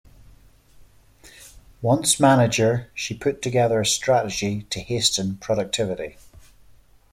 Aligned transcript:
Once 1.83 2.19
manager, 2.19 2.89
she 2.95 3.13
put 3.13 3.39
together 3.39 3.79
a 3.79 3.85
strategy 3.85 4.63
to 4.63 4.79
hasten 4.79 5.35
productivity. 5.37 6.17